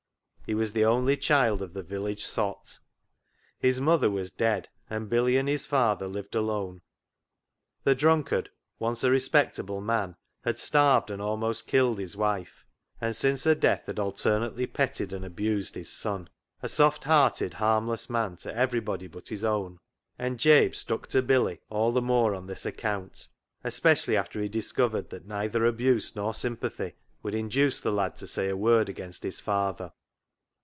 [0.47, 2.79] He was the only child of the village sot.
[3.57, 6.81] His mother was dead, and Billy and his father lived alone.
[7.85, 12.65] The drunkard, once a respectable man, had starved and almost killed his wife,
[12.99, 16.29] and since her death had alternately petted and abused BILLY BOTCH 35 his son.
[16.61, 19.79] A soft hearted, harmless man to everybody but his own.
[20.19, 23.29] And Jabe stuck to Billy all the more on this account,
[23.63, 28.49] especially after he discovered that neither abuse nor sympathy would induce the lad to say
[28.49, 29.93] a word against his father.